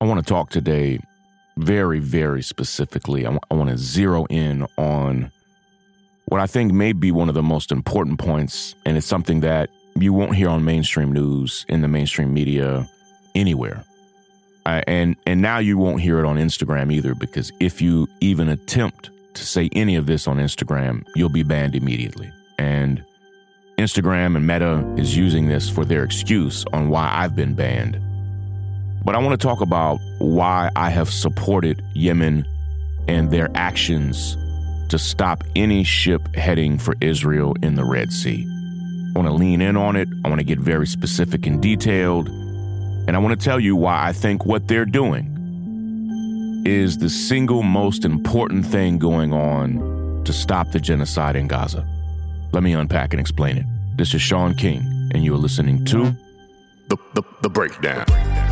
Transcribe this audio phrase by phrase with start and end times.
[0.00, 1.00] I want to talk today
[1.56, 3.22] very, very specifically.
[3.22, 5.32] I, w- I want to zero in on
[6.26, 9.70] what I think may be one of the most important points, and it's something that
[9.98, 12.86] you won't hear on mainstream news, in the mainstream media,
[13.34, 13.84] anywhere.
[14.66, 18.50] Uh, and and now you won't hear it on Instagram either, because if you even
[18.50, 22.30] attempt to say any of this on Instagram, you'll be banned immediately.
[22.58, 23.02] And
[23.78, 28.00] Instagram and Meta is using this for their excuse on why I've been banned.
[29.06, 32.44] But I want to talk about why I have supported Yemen
[33.06, 34.36] and their actions
[34.88, 38.44] to stop any ship heading for Israel in the Red Sea.
[39.14, 40.08] I want to lean in on it.
[40.24, 42.28] I want to get very specific and detailed.
[42.28, 47.62] And I want to tell you why I think what they're doing is the single
[47.62, 51.86] most important thing going on to stop the genocide in Gaza.
[52.52, 53.66] Let me unpack and explain it.
[53.96, 54.80] This is Shaun King,
[55.14, 56.12] and you are listening to
[56.88, 58.04] The, the, the breakdown.
[58.06, 58.45] The, the,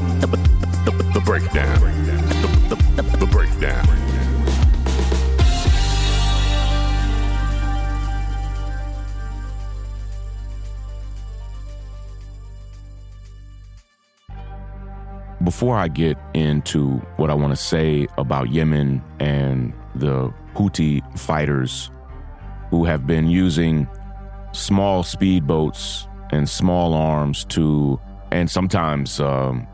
[0.00, 1.80] the, breakdown.
[3.18, 3.86] The breakdown.
[15.42, 21.90] Before I get into what I want to say about Yemen and the Houthi fighters
[22.68, 23.88] who have been using
[24.52, 27.98] small speedboats and small arms to,
[28.30, 29.66] and sometimes um,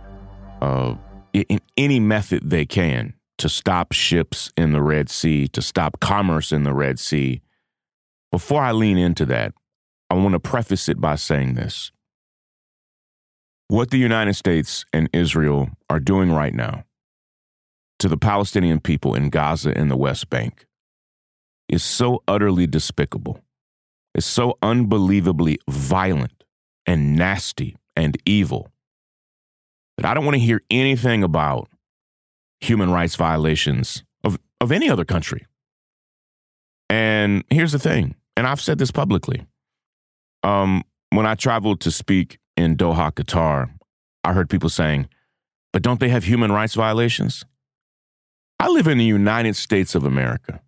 [0.62, 0.94] uh,
[1.32, 6.52] in any method they can to stop ships in the Red Sea, to stop commerce
[6.52, 7.42] in the Red Sea.
[8.30, 9.52] Before I lean into that,
[10.08, 11.90] I want to preface it by saying this.
[13.66, 16.84] What the United States and Israel are doing right now
[17.98, 20.66] to the Palestinian people in Gaza and the West Bank
[21.68, 23.40] is so utterly despicable.
[24.14, 26.44] It's so unbelievably violent
[26.86, 28.71] and nasty and evil
[29.96, 31.68] that I don't want to hear anything about
[32.60, 35.46] human rights violations of, of any other country.
[36.88, 39.46] And here's the thing, and I've said this publicly.
[40.42, 43.70] Um, when I traveled to speak in Doha, Qatar,
[44.24, 45.08] I heard people saying,
[45.72, 47.44] but don't they have human rights violations?
[48.60, 50.60] I live in the United States of America,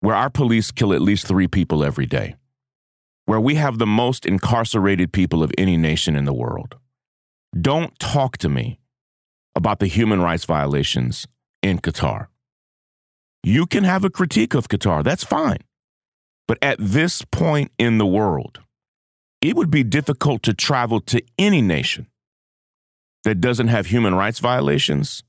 [0.00, 2.36] where our police kill at least three people every day,
[3.26, 6.76] where we have the most incarcerated people of any nation in the world.
[7.58, 8.78] Don't talk to me
[9.56, 11.26] about the human rights violations
[11.62, 12.28] in Qatar.
[13.42, 15.58] You can have a critique of Qatar, that's fine.
[16.46, 18.60] But at this point in the world,
[19.40, 22.06] it would be difficult to travel to any nation
[23.24, 25.22] that doesn't have human rights violations,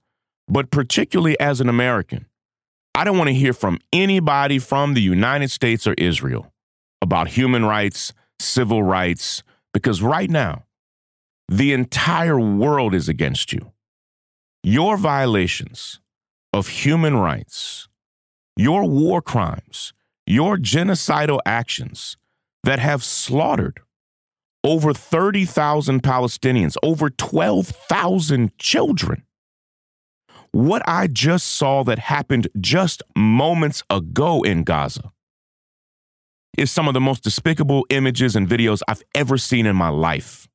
[0.48, 2.26] but particularly as an American,
[2.94, 6.52] I don't want to hear from anybody from the United States or Israel
[7.02, 9.44] about human rights, civil rights,
[9.74, 10.66] because right now,
[11.52, 13.74] the entire world is against you.
[14.64, 16.00] Your violations
[16.54, 17.90] of human rights,
[18.56, 19.92] your war crimes,
[20.26, 22.16] your genocidal actions
[22.64, 23.82] that have slaughtered
[24.64, 29.24] over 30,000 Palestinians, over 12,000 children.
[30.54, 35.12] What I just saw that happened just moments ago in Gaza
[36.58, 40.48] is some of the most despicable images and videos I've ever seen in my life.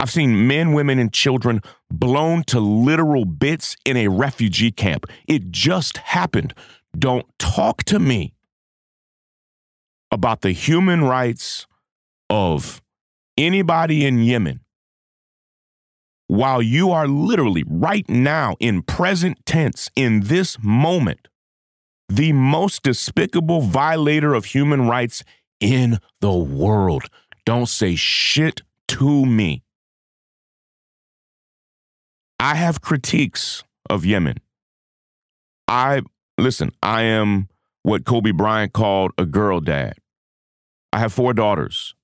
[0.00, 5.04] I've seen men, women, and children blown to literal bits in a refugee camp.
[5.28, 6.54] It just happened.
[6.98, 8.32] Don't talk to me
[10.10, 11.66] about the human rights
[12.30, 12.80] of
[13.36, 14.60] anybody in Yemen
[16.28, 21.28] while you are literally right now in present tense in this moment
[22.08, 25.22] the most despicable violator of human rights
[25.60, 27.04] in the world.
[27.44, 29.62] Don't say shit to me.
[32.40, 34.38] I have critiques of Yemen.
[35.68, 36.00] I
[36.38, 37.48] listen, I am
[37.82, 39.98] what Kobe Bryant called a girl dad.
[40.90, 41.94] I have four daughters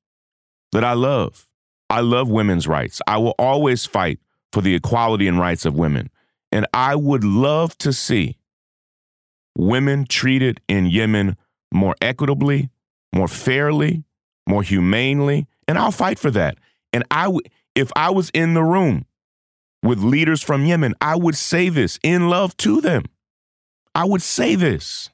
[0.73, 1.49] that I love.
[1.89, 3.01] I love women's rights.
[3.07, 4.19] I will always fight
[4.53, 6.11] for the equality and rights of women.
[6.53, 8.37] And I would love to see
[9.57, 11.39] women treated in Yemen
[11.73, 12.69] more equitably,
[13.11, 14.05] more fairly,
[14.47, 16.59] more humanely, and I'll fight for that.
[16.93, 17.41] And I w-
[17.75, 19.07] if I was in the room
[19.87, 23.05] with leaders from Yemen, I would say this in love to them.
[23.95, 25.11] I would say this.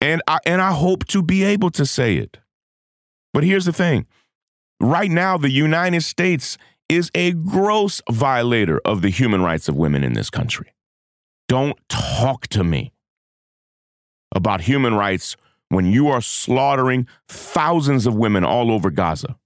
[0.00, 2.38] And I and I hope to be able to say it.
[3.34, 4.06] But here's the thing.
[4.80, 6.58] Right now the United States
[6.88, 10.74] is a gross violator of the human rights of women in this country.
[11.48, 12.92] Don't talk to me
[14.34, 15.36] about human rights
[15.68, 19.36] when you are slaughtering thousands of women all over Gaza.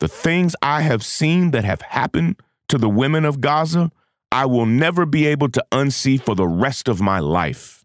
[0.00, 3.90] the things I have seen that have happened to the women of Gaza,
[4.30, 7.84] I will never be able to unsee for the rest of my life.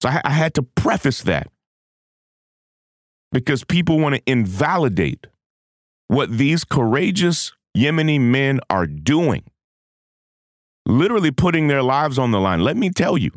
[0.00, 1.48] So I, I had to preface that
[3.32, 5.26] because people want to invalidate
[6.08, 9.42] what these courageous Yemeni men are doing,
[10.86, 12.60] literally putting their lives on the line.
[12.60, 13.32] Let me tell you,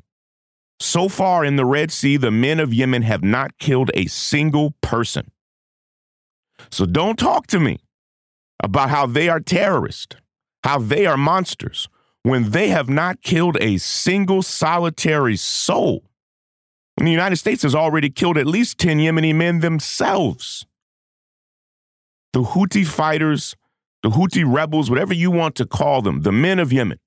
[0.80, 4.76] so far in the Red Sea, the men of Yemen have not killed a single
[4.82, 5.32] person.
[6.70, 7.80] So don't talk to me
[8.62, 10.16] about how they are terrorists,
[10.64, 11.88] how they are monsters,
[12.24, 16.04] when they have not killed a single solitary soul.
[16.96, 20.66] When the United States has already killed at least 10 Yemeni men themselves.
[22.34, 23.56] The Houthi fighters,
[24.04, 27.00] the Houthi rebels, whatever you want to call them, the men of Yemen,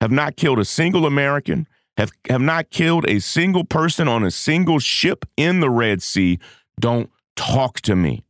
[0.00, 4.30] have not killed a single American, have, have not killed a single person on a
[4.30, 6.38] single ship in the Red Sea.
[6.78, 8.22] Don't talk to me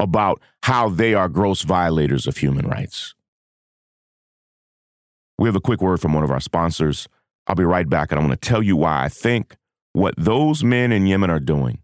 [0.00, 3.14] about how they are gross violators of human rights.
[5.38, 7.06] We have a quick word from one of our sponsors.
[7.46, 9.56] I'll be right back, and I'm going to tell you why I think
[9.92, 11.82] what those men in Yemen are doing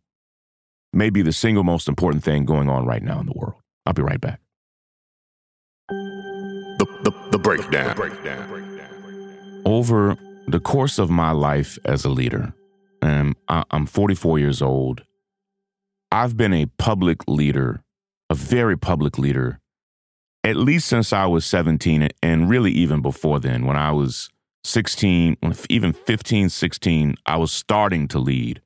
[0.95, 3.61] may be the single most important thing going on right now in the world.
[3.85, 4.41] I'll be right back.
[5.91, 7.99] The, the, the breakdown.
[9.67, 10.17] Over
[10.49, 12.55] the course of my life as a leader,
[13.03, 15.03] um, I, I'm 44 years old.
[16.11, 17.85] I've been a public leader
[18.31, 19.61] a very public leader,
[20.45, 23.67] at least since I was 17, and really even before then.
[23.67, 24.31] When I was
[24.65, 25.37] 16,
[25.69, 28.63] even 15, 16, I was starting to lead.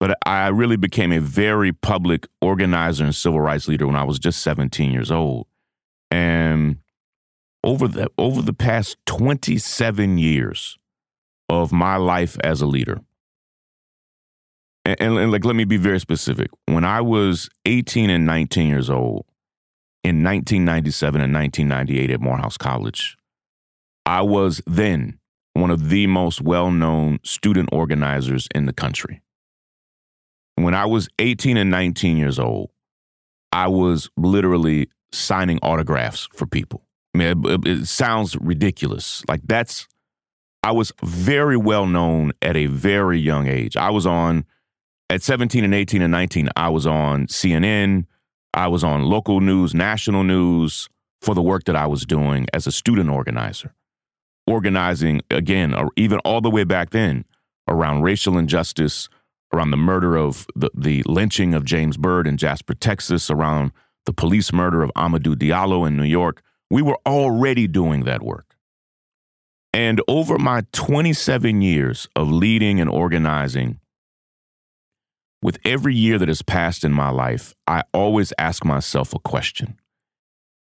[0.00, 4.18] But I really became a very public organizer and civil rights leader when I was
[4.18, 5.46] just 17 years old.
[6.10, 6.78] And
[7.62, 10.76] over the over the past 27 years
[11.48, 13.00] of my life as a leader,
[14.98, 16.50] and, and, like let me be very specific.
[16.66, 19.26] When i was 18 and 19 years old
[20.04, 23.16] in 1997 and 1998 at morehouse college
[24.04, 25.18] i was then
[25.54, 29.20] one of the most well-known student organizers in the country.
[30.56, 32.70] When i was 18 and 19 years old
[33.52, 36.82] i was literally signing autographs for people.
[37.14, 39.22] I mean, it, it sounds ridiculous.
[39.28, 39.86] Like that's
[40.62, 43.76] i was very well known at a very young age.
[43.76, 44.44] I was on
[45.12, 48.06] at 17 and 18 and 19, I was on CNN,
[48.54, 50.88] I was on local news, national news
[51.20, 53.74] for the work that I was doing as a student organizer.
[54.46, 57.26] Organizing, again, even all the way back then,
[57.68, 59.10] around racial injustice,
[59.52, 63.72] around the murder of the, the lynching of James Byrd in Jasper, Texas, around
[64.06, 66.40] the police murder of Amadou Diallo in New York.
[66.70, 68.56] We were already doing that work.
[69.74, 73.78] And over my 27 years of leading and organizing
[75.42, 79.78] with every year that has passed in my life, I always ask myself a question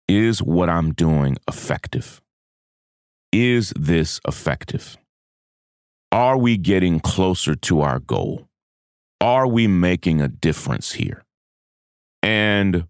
[0.08, 2.20] Is what I'm doing effective?
[3.32, 4.96] Is this effective?
[6.12, 8.48] Are we getting closer to our goal?
[9.20, 11.24] Are we making a difference here?
[12.22, 12.86] And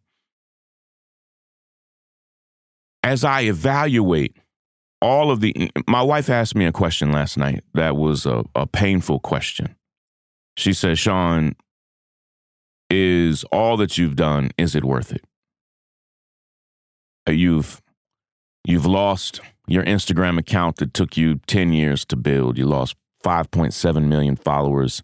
[3.02, 4.36] as I evaluate
[5.00, 8.66] all of the, my wife asked me a question last night that was a, a
[8.66, 9.76] painful question.
[10.56, 11.54] She said, Shaun,
[12.90, 15.24] is all that you've done is it worth it?
[17.28, 17.82] Uh, you've
[18.64, 22.56] you've lost your instagram account that took you 10 years to build.
[22.56, 25.02] You lost 5.7 million followers.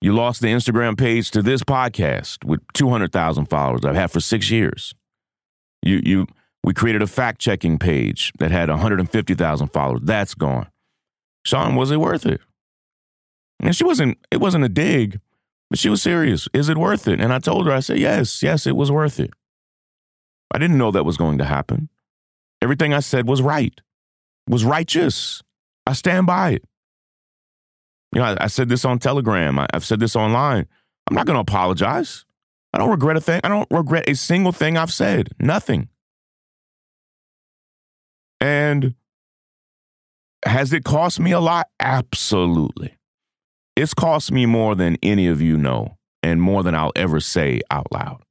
[0.00, 4.50] You lost the instagram page to this podcast with 200000 followers i've had for six
[4.50, 4.94] years.
[5.82, 6.26] You you
[6.64, 10.00] we created a fact checking page that had 150000 followers.
[10.02, 10.68] That's gone.
[11.44, 12.40] Shaun was it worth it?
[13.60, 15.20] And she wasn't it wasn't a dig
[15.70, 16.48] but she was serious.
[16.52, 17.20] Is it worth it?
[17.20, 19.30] And I told her, I said, yes, yes, it was worth it.
[20.52, 21.88] I didn't know that was going to happen.
[22.62, 23.78] Everything I said was right,
[24.48, 25.42] was righteous.
[25.86, 26.64] I stand by it.
[28.12, 29.58] You know, I, I said this on Telegram.
[29.58, 30.66] I, I've said this online.
[31.06, 32.24] I'm not going to apologize.
[32.72, 33.40] I don't regret a thing.
[33.44, 35.30] I don't regret a single thing I've said.
[35.38, 35.88] Nothing.
[38.40, 38.94] And
[40.44, 41.68] has it cost me a lot?
[41.80, 42.97] Absolutely.
[43.78, 47.60] It's cost me more than any of you know, and more than I'll ever say
[47.70, 48.24] out loud.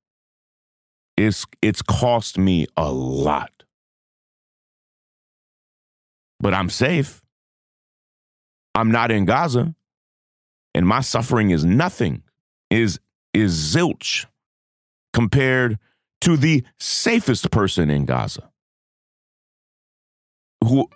[1.16, 3.64] It's it's cost me a lot.
[6.42, 7.22] But I'm safe.
[8.76, 9.74] I'm not in Gaza.
[10.76, 12.24] And my suffering is nothing,
[12.70, 13.00] is
[13.34, 14.26] is zilch
[15.14, 15.80] compared
[16.22, 18.52] to the safest person in Gaza.
[20.66, 20.90] Who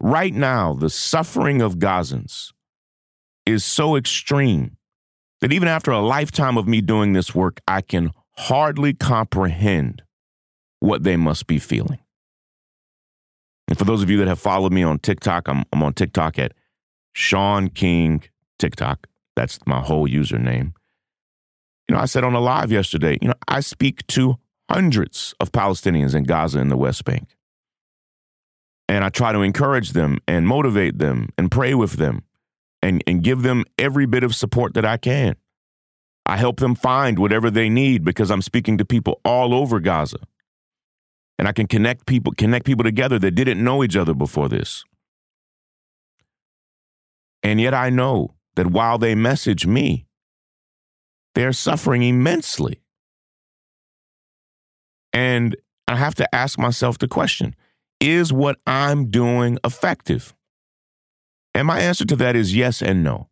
[0.00, 2.52] right now, the suffering of Gazans
[3.46, 4.76] is so extreme
[5.40, 10.02] that even after a lifetime of me doing this work, I can hardly comprehend
[10.80, 11.98] what they must be feeling.
[13.68, 16.38] And for those of you that have followed me on TikTok, I'm, I'm on TikTok
[16.38, 16.52] at
[17.12, 18.22] Shaun King
[18.58, 19.06] TikTok.
[19.34, 20.74] That's my whole username.
[21.88, 24.36] You know, I said on a live yesterday, you know, I speak to
[24.70, 27.36] hundreds of Palestinians in Gaza and the West Bank.
[28.88, 32.24] And I try to encourage them and motivate them and pray with them
[32.82, 35.36] and, and give them every bit of support that I can.
[36.26, 40.18] I help them find whatever they need because I'm speaking to people all over Gaza.
[41.38, 44.84] And I can connect people, connect people together that didn't know each other before this.
[47.42, 50.06] And yet I know that while they message me,
[51.34, 52.82] they're suffering immensely.
[55.12, 55.56] And
[55.88, 57.54] I have to ask myself the question
[58.00, 60.34] is what I'm doing effective?
[61.54, 63.28] And my answer to that is yes and no.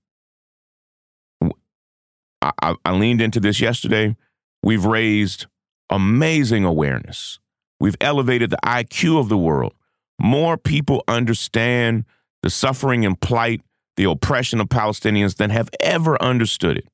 [2.43, 4.17] I, I, I leaned into this yesterday.
[4.63, 5.47] We've raised
[5.89, 7.39] amazing awareness.
[7.79, 9.75] We've elevated the IQ of the world.
[10.21, 12.05] More people understand
[12.43, 13.63] the suffering and plight,
[13.97, 16.89] the oppression of Palestinians than have ever understood it.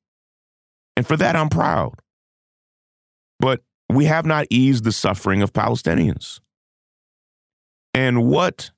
[0.95, 1.95] And for that, I'm proud.
[3.39, 6.39] But we have not eased the suffering of Palestinians.
[7.93, 8.71] And what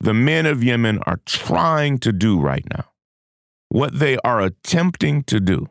[0.00, 2.84] the men of Yemen are trying to do right now,
[3.68, 5.68] what they are attempting to do,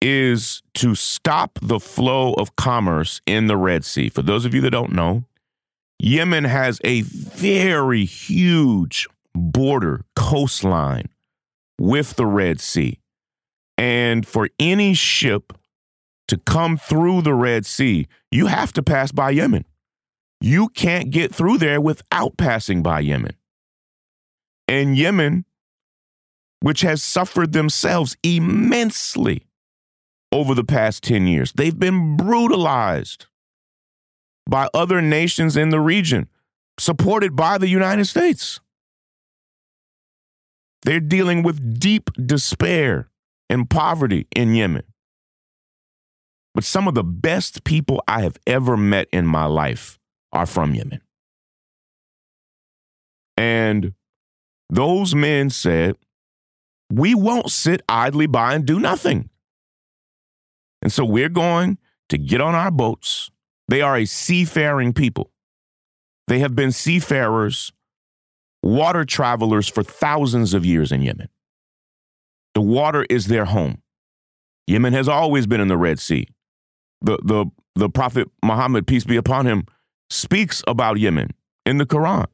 [0.00, 4.08] is to stop the flow of commerce in the Red Sea.
[4.08, 5.24] For those of you that don't know,
[5.98, 11.08] Yemen has a very huge border coastline
[11.80, 13.00] with the Red Sea.
[13.76, 15.52] And for any ship
[16.28, 19.64] to come through the Red Sea, you have to pass by Yemen.
[20.44, 23.34] You can't get through there without passing by Yemen.
[24.68, 25.46] And Yemen,
[26.60, 29.46] which has suffered themselves immensely
[30.30, 31.54] over the past 10 years.
[31.54, 33.24] They've been brutalized
[34.46, 36.28] by other nations in the region,
[36.78, 38.60] supported by the United States.
[40.82, 43.08] They're dealing with deep despair
[43.48, 44.82] and poverty in Yemen.
[46.54, 49.98] But some of the best people I have ever met in my life
[50.34, 51.00] are from Yemen.
[53.36, 53.94] And
[54.68, 55.96] those men said,
[56.90, 59.30] We won't sit idly by and do nothing.
[60.82, 61.78] And so we're going
[62.10, 63.30] to get on our boats.
[63.68, 65.30] They are a seafaring people.
[66.26, 67.72] They have been seafarers,
[68.62, 71.28] water travelers for thousands of years in Yemen.
[72.54, 73.82] The water is their home.
[74.66, 76.28] Yemen has always been in the Red Sea.
[77.02, 79.66] The, the, the Prophet Muhammad, peace be upon him,
[80.10, 81.30] speaks about Yemen
[81.66, 82.26] in the Quran.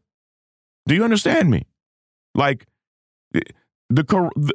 [0.86, 1.66] Do you understand me?
[2.34, 2.66] Like
[3.32, 3.42] the,
[3.88, 4.52] the,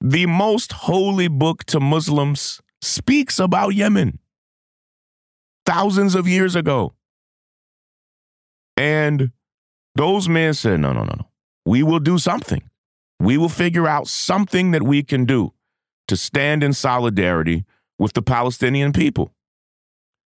[0.00, 4.18] the most holy book to Muslims speaks about Yemen
[5.66, 6.94] thousands of years ago.
[8.76, 9.32] And
[9.94, 11.28] those men said, no, no, no, no.
[11.64, 12.62] We will do something.
[13.20, 15.52] We will figure out something that we can do
[16.08, 17.64] to stand in solidarity
[17.98, 19.33] with the Palestinian people.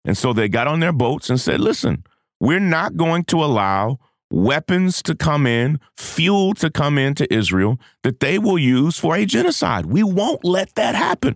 [0.06, 2.06] And so they got on their boats and said, listen,
[2.40, 4.00] we're not going to allow
[4.32, 9.26] weapons to come in, fuel to come into Israel that they will use for a
[9.26, 9.88] genocide.
[9.88, 11.36] We won't let that happen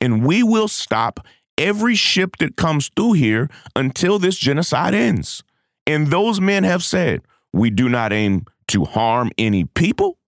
[0.00, 1.20] and we will stop
[1.56, 5.44] every ship that comes through here until this genocide ends.
[5.86, 7.22] And those men have said,
[7.52, 10.18] we do not aim to harm any people.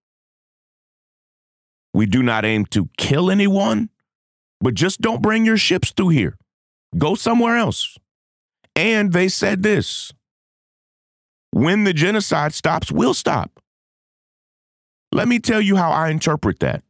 [1.92, 3.90] We do not aim to kill anyone,
[4.60, 6.36] but just don't bring your ships through here.
[6.96, 7.96] Go somewhere else.
[8.76, 10.12] And they said this
[11.50, 13.60] when the genocide stops, we'll stop.
[15.12, 16.82] Let me tell you how I interpret that.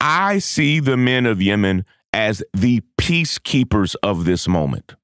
[0.00, 4.94] I see the men of Yemen as the peacekeepers of this moment.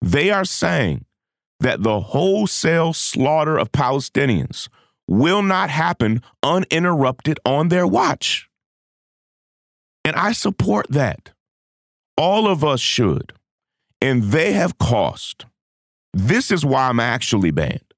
[0.00, 1.04] They are saying
[1.58, 4.68] that the wholesale slaughter of Palestinians
[5.08, 8.48] will not happen uninterrupted on their watch.
[10.04, 11.33] And I support that.
[12.16, 13.32] All of us should.
[14.00, 15.46] And they have cost.
[16.12, 17.94] This is why I'm actually banned.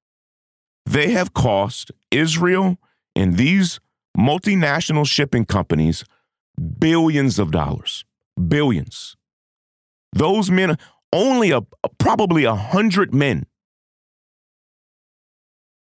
[0.87, 2.79] They have cost Israel
[3.15, 3.81] and these
[4.17, 6.05] multinational shipping companies
[6.79, 8.05] billions of dollars.
[8.49, 9.17] Billions.
[10.13, 10.79] Those men,
[11.13, 11.63] only a,
[11.99, 13.47] probably a hundred men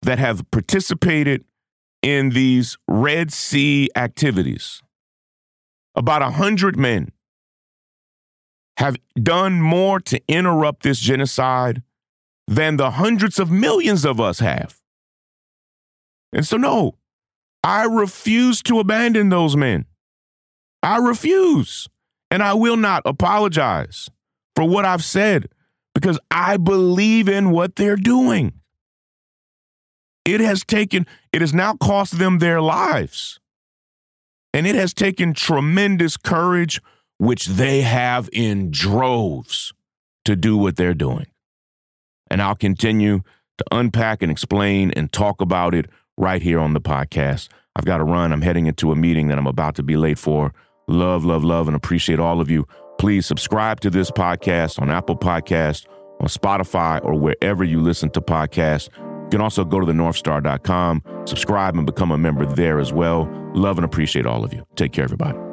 [0.01, 1.43] that have participated
[2.01, 4.81] in these Red Sea activities.
[5.95, 7.11] About a hundred men
[8.77, 11.83] have done more to interrupt this genocide
[12.47, 14.79] than the hundreds of millions of us have.
[16.33, 16.97] And so, no,
[17.63, 19.85] I refuse to abandon those men.
[20.81, 21.87] I refuse.
[22.29, 24.09] And I will not apologize
[24.55, 25.49] for what I've said
[25.93, 28.53] because I believe in what they're doing.
[30.25, 33.39] It has taken, it has now cost them their lives.
[34.53, 36.81] And it has taken tremendous courage,
[37.17, 39.73] which they have in droves
[40.25, 41.27] to do what they're doing.
[42.29, 43.21] And I'll continue
[43.57, 47.49] to unpack and explain and talk about it right here on the podcast.
[47.75, 48.31] I've got to run.
[48.31, 50.53] I'm heading into a meeting that I'm about to be late for.
[50.87, 52.67] Love, love, love, and appreciate all of you.
[52.99, 55.87] Please subscribe to this podcast on Apple Podcast,
[56.19, 58.89] on Spotify, or wherever you listen to podcasts.
[58.97, 63.29] You can also go to the northstar.com, subscribe, and become a member there as well.
[63.55, 64.65] Love and appreciate all of you.
[64.75, 65.52] Take care, everybody.